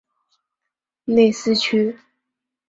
[1.05, 1.95] 内斯屈。